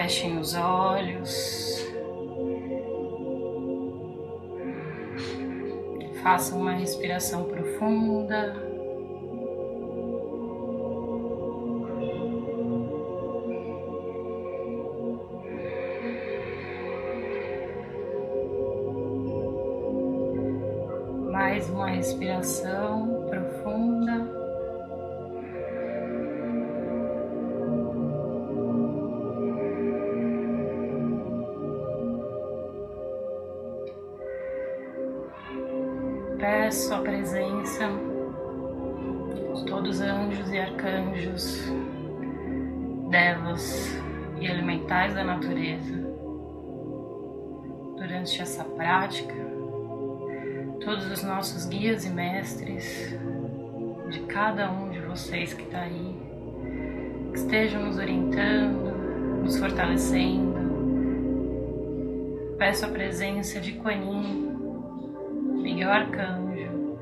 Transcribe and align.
Fechem 0.00 0.38
os 0.38 0.54
olhos. 0.54 1.86
Façam 6.22 6.58
uma 6.58 6.72
respiração 6.72 7.44
profunda. 7.44 8.54
Mais 21.30 21.68
uma 21.68 21.90
respiração 21.90 23.26
profunda. 23.28 24.39
Elementais 45.10 45.14
da 45.14 45.24
natureza. 45.24 46.10
Durante 47.96 48.40
essa 48.40 48.64
prática, 48.64 49.34
todos 50.82 51.10
os 51.10 51.22
nossos 51.22 51.66
guias 51.66 52.04
e 52.04 52.10
mestres, 52.10 53.14
de 54.08 54.20
cada 54.20 54.70
um 54.70 54.90
de 54.90 55.00
vocês 55.00 55.52
que 55.52 55.62
está 55.62 55.82
aí, 55.82 56.16
que 57.32 57.38
estejam 57.38 57.84
nos 57.84 57.98
orientando, 57.98 59.42
nos 59.42 59.58
fortalecendo. 59.58 60.60
Peço 62.58 62.86
a 62.86 62.88
presença 62.88 63.60
de 63.60 63.72
Quanin, 63.72 64.56
Miguel 65.62 65.90
Arcanjo, 65.90 66.98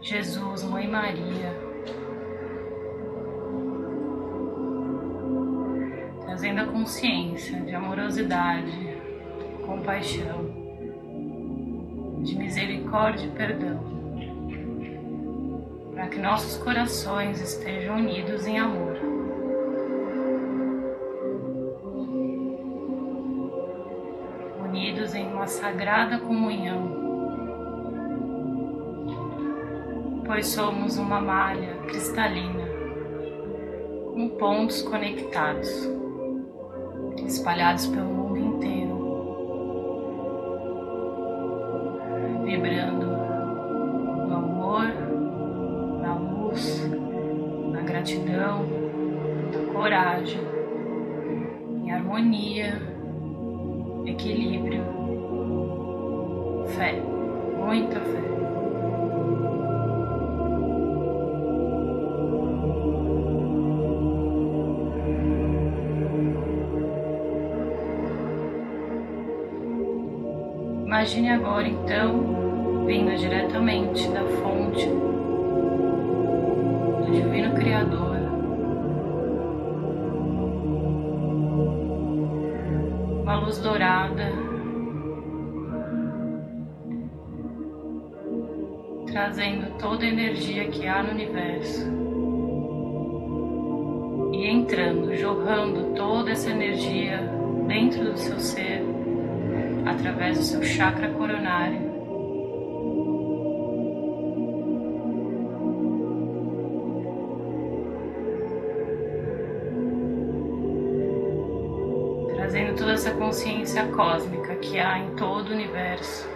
Jesus, 0.00 0.62
Mãe 0.64 0.88
Maria, 0.88 1.65
trazendo 6.46 6.60
a 6.60 6.66
consciência 6.66 7.60
de 7.60 7.74
amorosidade, 7.74 8.70
compaixão, 9.64 10.44
de 12.22 12.38
misericórdia 12.38 13.26
e 13.26 13.30
perdão, 13.30 13.80
para 15.92 16.06
que 16.06 16.20
nossos 16.20 16.56
corações 16.62 17.40
estejam 17.40 17.96
unidos 17.96 18.46
em 18.46 18.60
amor. 18.60 18.96
Unidos 24.64 25.14
em 25.14 25.26
uma 25.26 25.48
sagrada 25.48 26.18
comunhão 26.18 27.04
pois 30.24 30.48
somos 30.48 30.98
uma 30.98 31.20
malha 31.20 31.76
cristalina 31.86 32.66
com 34.12 34.28
pontos 34.30 34.82
conectados, 34.82 35.88
espalhados 37.24 37.86
pelo 37.86 38.06
mundo 38.06 38.38
inteiro, 38.38 38.96
vibrando 42.44 43.06
no 44.26 44.34
amor, 44.34 44.84
na 46.02 46.14
luz, 46.14 46.90
na 47.72 47.80
gratidão, 47.82 48.64
na 49.52 49.72
coragem, 49.72 50.40
em 51.84 51.90
harmonia, 51.90 52.80
equilíbrio, 54.04 54.82
fé, 56.76 57.00
muita 57.58 58.00
fé. 58.00 58.35
Imagine 71.06 71.30
agora 71.30 71.68
então 71.68 72.84
vindo 72.84 73.14
diretamente 73.16 74.08
da 74.08 74.24
fonte 74.24 74.88
do 76.98 77.12
Divino 77.12 77.54
Criador. 77.54 78.16
Uma 83.22 83.36
luz 83.36 83.58
dourada 83.58 84.32
trazendo 89.06 89.78
toda 89.78 90.04
a 90.04 90.08
energia 90.08 90.66
que 90.66 90.88
há 90.88 91.04
no 91.04 91.12
universo 91.12 91.88
e 94.32 94.44
entrando, 94.44 95.14
jorrando 95.14 95.94
toda 95.94 96.32
essa 96.32 96.50
energia 96.50 97.30
dentro 97.68 98.06
do 98.06 98.18
seu 98.18 98.40
ser 98.40 98.85
através 99.96 100.38
do 100.38 100.44
seu 100.44 100.62
chakra 100.62 101.08
coronário. 101.10 101.96
Trazendo 112.34 112.76
toda 112.76 112.92
essa 112.92 113.10
consciência 113.12 113.86
cósmica 113.88 114.54
que 114.56 114.78
há 114.78 114.98
em 114.98 115.16
todo 115.16 115.48
o 115.48 115.52
universo. 115.52 116.28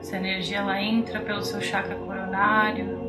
Essa 0.00 0.16
energia 0.16 0.58
ela 0.58 0.80
entra 0.82 1.20
pelo 1.20 1.42
seu 1.42 1.60
chakra 1.60 1.94
coronário, 1.94 2.99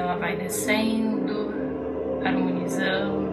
ela 0.00 0.16
vai 0.16 0.34
descendo, 0.34 1.52
harmonizando 2.24 3.30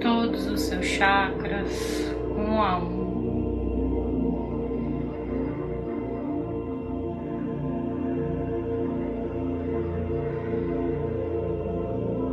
todos 0.00 0.46
os 0.46 0.62
seus 0.62 0.86
chakras 0.86 2.14
um 2.34 2.62
a 2.62 2.78
um. 2.78 3.08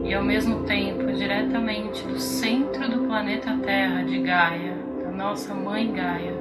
E 0.06 0.14
ao 0.14 0.24
mesmo 0.24 0.64
tempo, 0.64 1.12
diretamente 1.12 2.08
do 2.08 2.20
centro 2.20 2.90
do 2.90 3.06
planeta 3.08 3.58
Terra 3.64 4.04
de 4.04 4.20
Gaia, 4.20 4.78
da 5.04 5.12
nossa 5.12 5.54
mãe 5.54 5.92
Gaia, 5.92 6.35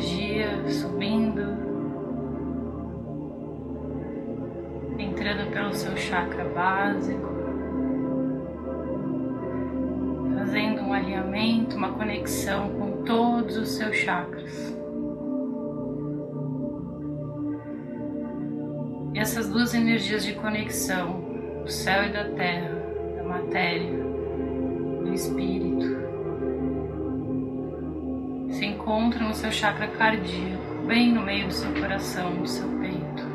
energia 0.00 0.48
subindo, 0.66 1.42
entrando 4.98 5.50
pelo 5.52 5.74
seu 5.74 5.94
chakra 5.96 6.44
básico, 6.44 7.28
fazendo 10.38 10.82
um 10.82 10.92
alinhamento, 10.94 11.76
uma 11.76 11.92
conexão 11.92 12.70
com 12.70 13.04
todos 13.04 13.56
os 13.58 13.68
seus 13.68 13.94
chakras. 13.96 14.74
E 19.12 19.18
essas 19.18 19.50
duas 19.50 19.74
energias 19.74 20.24
de 20.24 20.32
conexão, 20.34 21.20
do 21.62 21.70
céu 21.70 22.04
e 22.04 22.12
da 22.12 22.24
terra, 22.30 22.70
da 23.16 23.24
matéria, 23.24 23.92
do 25.02 25.12
espírito, 25.12 25.99
encontra 28.90 29.24
no 29.24 29.32
seu 29.32 29.52
chakra 29.52 29.86
cardíaco, 29.86 30.84
bem 30.84 31.12
no 31.12 31.22
meio 31.22 31.46
do 31.46 31.52
seu 31.52 31.72
coração, 31.74 32.34
do 32.34 32.48
seu 32.48 32.66
peito. 32.80 33.30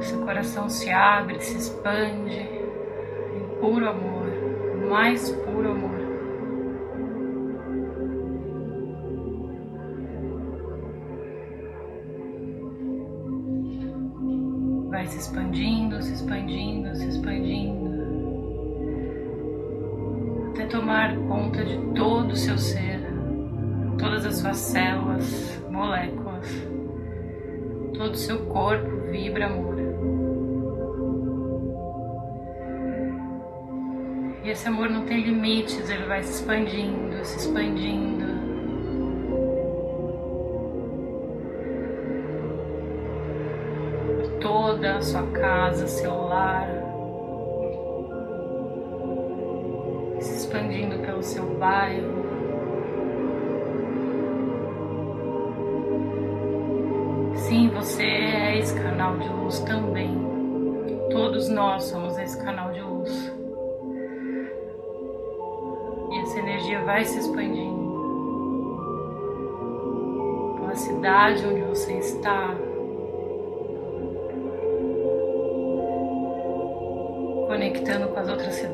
Seu 0.00 0.20
coração 0.22 0.70
se 0.70 0.90
abre, 0.90 1.38
se 1.38 1.58
expande 1.58 2.40
em 2.40 3.60
puro 3.60 3.90
amor, 3.90 4.26
mais 4.88 5.30
puro 5.30 5.72
amor. 5.72 6.09
Se 15.10 15.18
expandindo, 15.18 16.00
se 16.00 16.12
expandindo, 16.12 16.94
se 16.94 17.08
expandindo, 17.08 17.90
até 20.50 20.66
tomar 20.66 21.16
conta 21.26 21.64
de 21.64 21.76
todo 21.94 22.30
o 22.30 22.36
seu 22.36 22.56
ser, 22.56 23.00
todas 23.98 24.24
as 24.24 24.30
as 24.30 24.38
suas 24.38 24.56
células, 24.56 25.60
moléculas, 25.68 26.46
todo 27.92 28.12
o 28.12 28.16
seu 28.16 28.46
corpo 28.46 29.10
vibra 29.10 29.46
amor. 29.46 29.74
E 34.44 34.48
esse 34.48 34.68
amor 34.68 34.88
não 34.88 35.04
tem 35.04 35.22
limites, 35.22 35.90
ele 35.90 36.06
vai 36.06 36.22
se 36.22 36.34
expandindo, 36.34 37.24
se 37.24 37.36
expandindo. 37.36 38.29
Toda 44.70 44.98
a 44.98 45.02
sua 45.02 45.26
casa, 45.32 45.88
seu 45.88 46.14
lar, 46.28 46.68
se 50.20 50.36
expandindo 50.36 50.96
pelo 51.00 51.20
seu 51.24 51.44
bairro. 51.58 52.22
Sim, 57.34 57.68
você 57.70 58.04
é 58.04 58.58
esse 58.60 58.80
canal 58.80 59.18
de 59.18 59.28
luz 59.28 59.58
também. 59.58 60.16
Todos 61.10 61.48
nós 61.48 61.82
somos 61.82 62.16
esse 62.16 62.40
canal 62.40 62.70
de 62.70 62.80
luz. 62.80 63.34
E 66.12 66.18
essa 66.20 66.38
energia 66.38 66.84
vai 66.84 67.04
se 67.04 67.18
expandindo 67.18 67.90
pela 70.60 70.76
cidade 70.76 71.44
onde 71.44 71.62
você 71.62 71.94
está. 71.94 72.69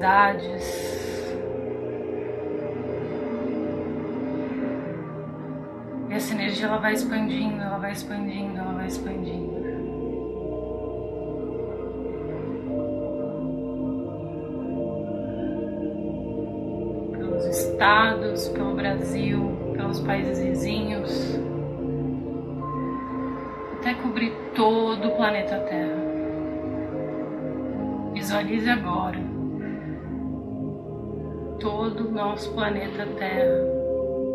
Outras 0.07 0.63
cidades. 0.63 0.97
essa 6.09 6.33
energia 6.33 6.67
ela 6.67 6.79
vai 6.79 6.95
expandindo, 6.95 7.61
ela 7.61 7.77
vai 7.77 7.93
expandindo, 7.93 8.59
ela 8.59 8.73
vai 8.73 8.87
expandindo. 8.87 9.55
Pelos 17.13 17.45
estados, 17.45 18.49
pelo 18.49 18.75
Brasil, 18.75 19.75
pelos 19.75 20.01
países 20.01 20.39
vizinhos, 20.39 21.39
até 23.75 23.93
cobrir 23.97 24.33
todo 24.55 25.09
o 25.09 25.17
planeta 25.17 25.59
Terra. 25.69 26.07
Visualize 28.15 28.71
agora 28.71 29.26
todo 31.97 32.09
o 32.09 32.13
nosso 32.13 32.53
planeta 32.53 33.07
Terra 33.19 33.77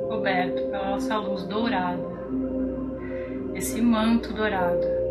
coberto 0.08 0.63
pela 0.63 0.90
nossa 0.92 1.16
luz 1.18 1.44
dourada, 1.46 2.04
esse 3.56 3.81
manto 3.81 4.34
dourado. 4.34 5.02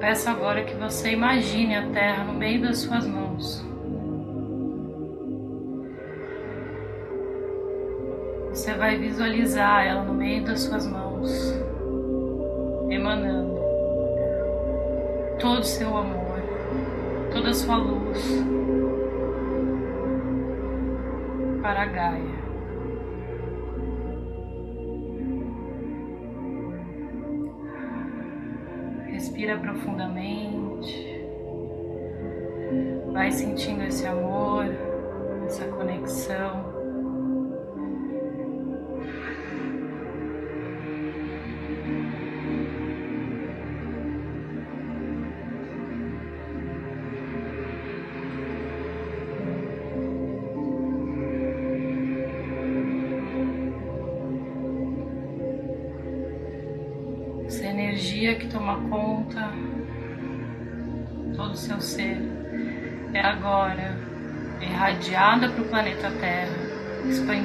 Peço 0.00 0.30
agora 0.30 0.64
que 0.64 0.74
você 0.74 1.12
imagine 1.12 1.74
a 1.74 1.90
terra 1.90 2.24
no 2.24 2.34
meio 2.34 2.62
das 2.62 2.78
suas 2.78 3.06
mãos. 3.06 3.73
Você 8.64 8.72
vai 8.72 8.96
visualizar 8.96 9.86
ela 9.86 10.04
no 10.04 10.14
meio 10.14 10.42
das 10.42 10.62
suas 10.62 10.86
mãos, 10.86 11.30
emanando 12.88 13.60
todo 15.38 15.58
o 15.58 15.62
seu 15.62 15.94
amor, 15.94 16.40
toda 17.30 17.50
a 17.50 17.52
sua 17.52 17.76
luz 17.76 18.42
para 21.60 21.82
a 21.82 21.84
Gaia. 21.84 22.44
Respira 29.08 29.58
profundamente, 29.58 31.22
vai 33.12 33.30
sentindo 33.30 33.82
esse 33.84 34.06
amor, 34.06 34.64
essa 35.44 35.66
conexão. 35.66 36.73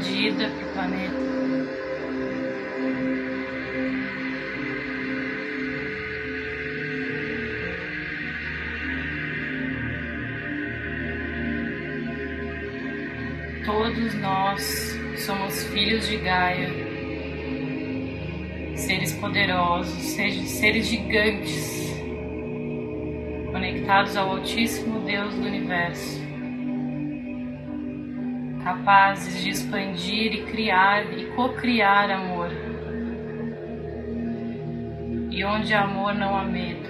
Expandida 0.10 0.50
para 0.50 0.66
o 0.66 0.74
planeta. 0.74 1.30
Todos 13.66 14.14
nós 14.16 15.00
somos 15.26 15.64
filhos 15.66 16.08
de 16.08 16.18
Gaia 16.18 16.90
seres 18.76 19.14
poderosos, 19.14 20.02
seres 20.04 20.88
gigantes, 20.88 21.94
conectados 23.52 24.16
ao 24.16 24.32
Altíssimo 24.32 25.02
Deus 25.02 25.36
do 25.36 25.46
Universo, 25.46 26.19
capazes 28.80 29.44
de 29.44 29.50
expandir 29.50 30.34
e 30.34 30.46
criar 30.46 31.12
e 31.18 31.26
co-criar 31.36 32.10
amor. 32.10 32.50
E 35.30 35.44
onde 35.44 35.74
há 35.74 35.84
amor 35.84 36.14
não 36.16 36.38
há 36.38 36.46
medo. 36.46 36.90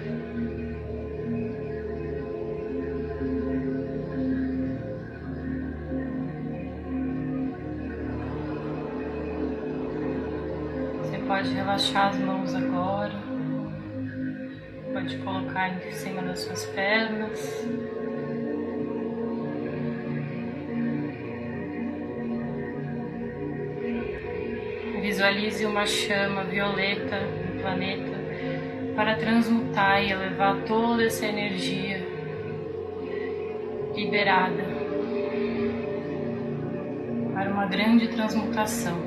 pode 11.28 11.54
relaxar 11.54 12.08
as 12.08 12.18
mãos 12.18 12.56
agora. 12.56 13.14
Pode 14.92 15.16
colocar 15.20 15.70
em 15.86 15.92
cima 15.92 16.24
das 16.24 16.40
suas 16.40 16.66
pernas. 16.66 17.68
Visualize 25.20 25.66
uma 25.66 25.86
chama 25.86 26.46
violeta 26.46 27.20
no 27.20 27.62
planeta 27.62 28.18
para 28.96 29.18
transmutar 29.18 30.02
e 30.02 30.14
elevar 30.14 30.64
toda 30.64 31.04
essa 31.04 31.26
energia 31.26 32.02
liberada 33.94 34.64
para 37.34 37.52
uma 37.52 37.66
grande 37.66 38.08
transmutação. 38.08 38.98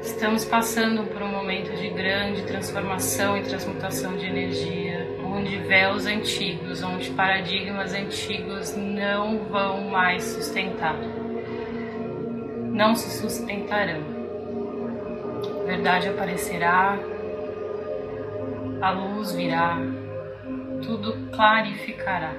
Estamos 0.00 0.46
passando 0.46 1.02
por 1.12 1.20
um 1.20 1.28
momento 1.28 1.76
de 1.76 1.90
grande 1.90 2.46
transformação 2.46 3.36
e 3.36 3.42
transmutação 3.42 4.16
de 4.16 4.24
energia, 4.24 5.06
onde 5.22 5.58
véus 5.58 6.06
antigos, 6.06 6.82
onde 6.82 7.10
paradigmas 7.10 7.92
antigos 7.92 8.74
não 8.74 9.40
vão 9.40 9.90
mais 9.90 10.24
sustentar, 10.24 10.96
não 12.78 12.94
se 12.94 13.10
sustentarão. 13.10 14.00
Verdade 15.66 16.08
aparecerá, 16.08 16.96
a 18.80 18.90
luz 18.92 19.32
virá, 19.32 19.76
tudo 20.82 21.28
clarificará. 21.32 22.32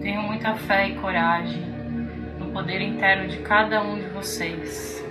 Tenho 0.00 0.22
muita 0.22 0.54
fé 0.54 0.88
e 0.88 0.94
coragem 0.94 1.70
poder 2.52 2.80
interno 2.80 3.28
de 3.28 3.38
cada 3.38 3.82
um 3.82 3.96
de 3.96 4.06
vocês. 4.08 5.04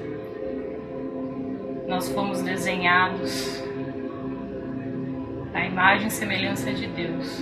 Nós 1.88 2.10
fomos 2.10 2.42
desenhados 2.42 3.64
à 5.54 5.66
imagem 5.66 6.08
e 6.08 6.12
semelhança 6.12 6.74
de 6.74 6.88
Deus. 6.88 7.42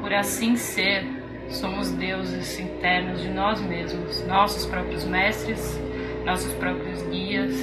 Por 0.00 0.12
assim 0.12 0.56
ser, 0.56 1.04
Somos 1.50 1.90
deuses 1.92 2.58
internos 2.58 3.22
de 3.22 3.28
nós 3.28 3.60
mesmos, 3.60 4.24
nossos 4.26 4.66
próprios 4.66 5.04
mestres, 5.04 5.80
nossos 6.24 6.52
próprios 6.54 7.02
guias. 7.04 7.54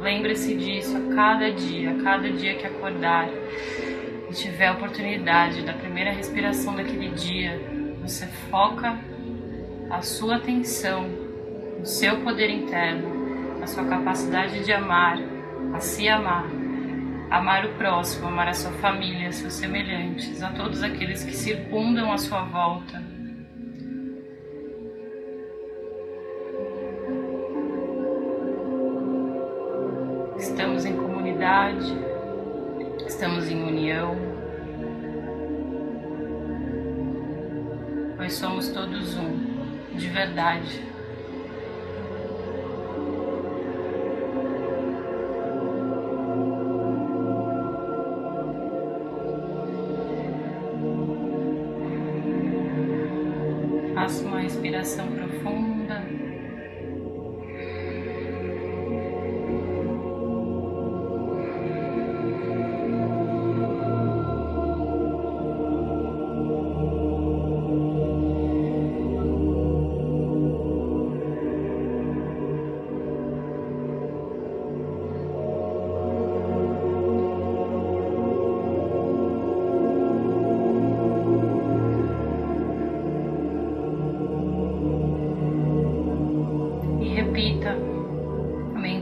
Lembre-se 0.00 0.56
disso 0.56 0.96
a 0.96 1.14
cada 1.14 1.52
dia, 1.52 1.92
a 1.92 2.02
cada 2.02 2.30
dia 2.30 2.56
que 2.56 2.66
acordar 2.66 3.28
e 4.28 4.34
tiver 4.34 4.66
a 4.66 4.72
oportunidade 4.72 5.62
da 5.62 5.72
primeira 5.72 6.10
respiração 6.10 6.74
daquele 6.74 7.10
dia, 7.10 7.60
você 8.02 8.26
foca 8.50 8.98
a 9.88 10.02
sua 10.02 10.36
atenção 10.36 11.08
no 11.78 11.86
seu 11.86 12.20
poder 12.22 12.50
interno, 12.50 13.58
na 13.60 13.66
sua 13.68 13.84
capacidade 13.84 14.64
de 14.64 14.72
amar, 14.72 15.18
a 15.72 15.78
se 15.78 16.08
amar, 16.08 16.46
amar 17.30 17.66
o 17.66 17.74
próximo, 17.74 18.26
amar 18.26 18.48
a 18.48 18.54
sua 18.54 18.72
família, 18.72 19.30
seus 19.30 19.54
semelhantes, 19.54 20.42
a 20.42 20.50
todos 20.50 20.82
aqueles 20.82 21.22
que 21.22 21.36
circundam 21.36 22.12
a 22.12 22.18
sua 22.18 22.42
volta 22.42 23.11
em 31.42 31.44
comunidade, 31.44 31.92
estamos 33.04 33.48
em 33.50 33.60
união, 33.64 34.16
pois 38.16 38.34
somos 38.34 38.68
todos 38.68 39.16
um, 39.16 39.96
de 39.96 40.08
verdade. 40.08 40.92
Faça 53.94 54.24
uma 54.24 54.40
respiração 54.40 55.08
profunda. 55.08 55.71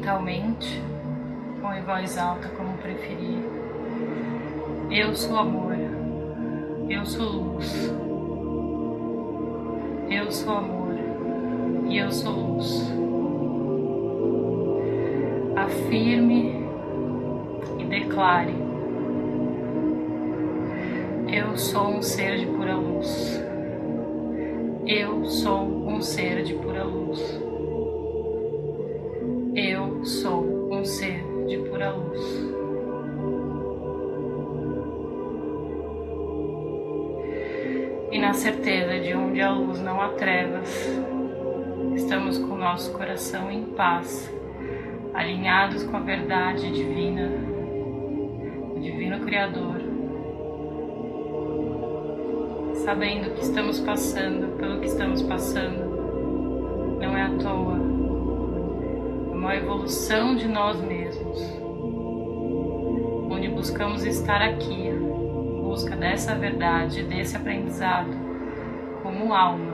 Mentalmente 0.01 0.83
ou 1.63 1.73
em 1.75 1.83
voz 1.83 2.17
alta, 2.17 2.49
como 2.57 2.73
preferir. 2.79 3.39
Eu 4.91 5.15
sou 5.15 5.37
amor, 5.37 5.77
eu 6.89 7.05
sou 7.05 7.27
luz, 7.27 7.95
eu 10.09 10.33
sou 10.33 10.57
amor 10.57 10.95
e 11.87 11.99
eu 11.99 12.11
sou 12.11 12.33
luz. 12.33 12.91
Afirme 15.55 16.65
e 17.79 17.85
declare: 17.85 18.55
Eu 21.29 21.57
sou 21.59 21.97
um 21.97 22.03
ser 22.03 22.39
de 22.39 22.47
pura 22.47 22.75
luz. 22.75 23.39
Eu 24.87 25.27
sou 25.27 25.63
um 25.63 26.01
ser 26.01 26.43
de 26.43 26.55
pura 26.55 26.85
luz. 26.85 27.50
Não 39.81 40.01
há 40.01 40.09
trevas, 40.11 40.69
estamos 41.95 42.39
com 42.39 42.57
nosso 42.57 42.93
coração 42.93 43.51
em 43.51 43.65
paz, 43.65 44.33
alinhados 45.15 45.85
com 45.85 45.97
a 45.97 46.01
verdade 46.01 46.71
divina, 46.71 47.29
o 48.77 48.81
Divino 48.81 49.21
Criador, 49.21 49.81
sabendo 52.85 53.35
que 53.35 53.43
estamos 53.43 53.81
passando 53.81 54.57
pelo 54.57 54.81
que 54.81 54.87
estamos 54.87 55.23
passando, 55.23 56.99
não 57.01 57.17
é 57.17 57.23
à 57.23 57.31
toa. 57.37 57.91
Uma 59.33 59.57
evolução 59.57 60.37
de 60.37 60.47
nós 60.47 60.81
mesmos, 60.81 61.41
onde 63.31 63.49
buscamos 63.49 64.05
estar 64.05 64.43
aqui, 64.43 64.91
busca 65.63 65.97
dessa 65.97 66.35
verdade, 66.35 67.03
desse 67.05 67.37
aprendizado, 67.37 68.11
como 69.03 69.33
alma. 69.33 69.70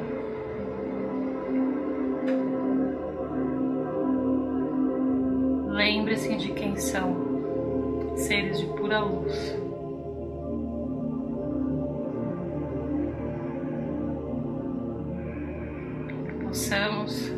Possamos 16.56 17.30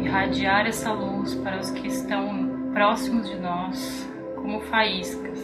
irradiar 0.00 0.64
essa 0.64 0.92
luz 0.92 1.34
para 1.34 1.58
os 1.58 1.72
que 1.72 1.88
estão 1.88 2.70
próximos 2.72 3.28
de 3.28 3.36
nós, 3.36 4.08
como 4.36 4.60
faíscas 4.60 5.40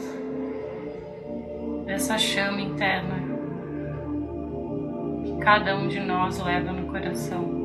dessa 1.87 2.17
chama 2.17 2.61
interna 2.61 3.17
que 5.25 5.39
cada 5.39 5.77
um 5.77 5.89
de 5.89 5.99
nós 5.99 6.39
leva 6.39 6.73
no 6.73 6.87
coração. 6.87 7.61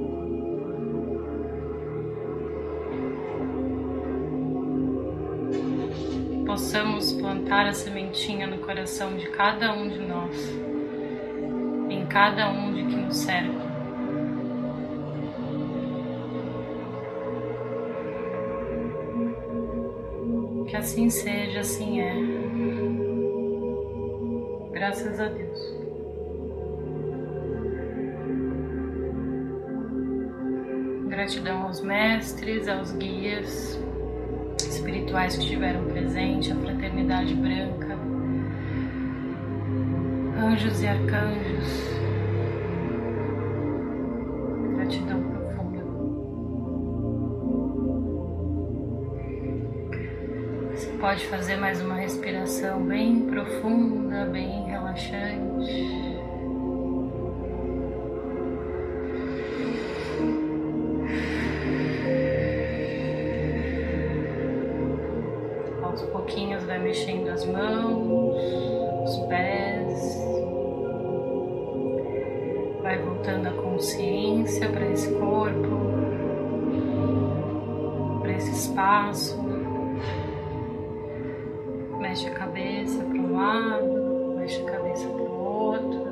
possamos 6.48 7.12
plantar 7.12 7.68
a 7.68 7.74
sementinha 7.74 8.48
no 8.48 8.58
coração 8.58 9.16
de 9.16 9.30
cada 9.30 9.74
um 9.74 9.88
de 9.90 10.00
nós, 10.00 10.36
cada 12.18 12.50
um 12.50 12.74
de 12.74 12.84
que 12.84 12.96
nos 12.96 13.16
cerca. 13.16 13.68
Que 20.68 20.76
assim 20.76 21.12
seja, 21.12 21.60
assim 21.60 22.02
é. 22.02 22.16
Graças 24.72 25.20
a 25.20 25.28
Deus. 25.28 25.60
Gratidão 31.10 31.62
aos 31.68 31.82
mestres, 31.82 32.68
aos 32.68 32.94
guias 32.94 33.80
espirituais 34.58 35.36
que 35.36 35.44
estiveram 35.44 35.86
presentes, 35.86 36.52
a 36.52 36.56
fraternidade 36.56 37.36
branca, 37.36 37.96
anjos 40.36 40.82
e 40.82 40.88
arcanjos. 40.88 41.87
Pode 51.08 51.26
fazer 51.28 51.56
mais 51.56 51.82
uma 51.82 51.96
respiração 51.96 52.84
bem 52.84 53.22
profunda, 53.22 54.26
bem 54.26 54.66
relaxante. 54.66 56.18
Aos 65.82 66.02
pouquinhos 66.02 66.62
vai 66.66 66.78
mexendo 66.78 67.30
as 67.30 67.46
mãos, 67.46 68.36
os 69.06 69.18
pés, 69.28 70.18
vai 72.82 72.98
voltando 73.00 73.48
a 73.48 73.52
consciência 73.54 74.68
para 74.68 74.86
esse 74.88 75.10
corpo, 75.14 75.70
para 78.20 78.34
esse 78.34 78.52
espaço. 78.52 79.47
Mexe 82.18 82.30
a 82.30 82.34
cabeça 82.34 83.04
para 83.04 83.20
um 83.20 83.36
lado, 83.36 84.36
mexe 84.40 84.60
a 84.60 84.72
cabeça 84.72 85.08
para 85.08 85.22
o 85.22 85.40
outro. 85.40 86.08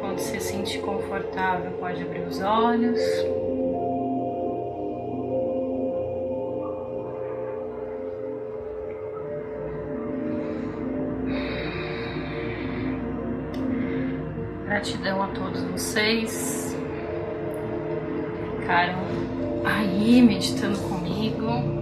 Quando 0.00 0.18
se 0.18 0.40
sentir 0.40 0.80
confortável, 0.80 1.70
pode 1.78 2.02
abrir 2.02 2.26
os 2.26 2.40
olhos. 2.40 3.00
Gratidão 14.66 15.22
a 15.22 15.28
todos 15.28 15.62
vocês. 15.62 16.77
Ficaram 18.68 18.98
aí 19.64 20.20
meditando 20.20 20.78
comigo. 20.80 21.77